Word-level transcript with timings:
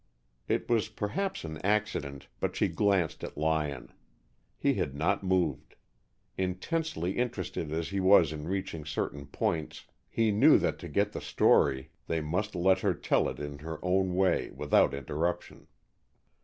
It 0.47 0.67
was 0.67 0.89
perhaps 0.89 1.43
an 1.45 1.59
accident, 1.63 2.27
but 2.39 2.55
she 2.55 2.67
glanced 2.67 3.23
at 3.23 3.37
Lyon. 3.37 3.93
He 4.57 4.73
had 4.73 4.95
not 4.95 5.21
moved. 5.23 5.75
Intensely 6.39 7.19
interested 7.19 7.71
as 7.71 7.89
he 7.89 7.99
was 7.99 8.33
in 8.33 8.47
reaching 8.47 8.83
certain 8.83 9.27
points, 9.27 9.85
he 10.09 10.31
knew 10.31 10.57
that 10.57 10.79
to 10.79 10.89
get 10.89 11.11
the 11.11 11.21
story 11.21 11.91
they 12.07 12.19
must 12.19 12.55
let 12.55 12.79
her 12.79 12.95
tell 12.95 13.29
it 13.29 13.37
in 13.39 13.59
her 13.59 13.77
own 13.85 14.15
way, 14.15 14.49
without 14.55 14.95
interruption. 14.95 15.67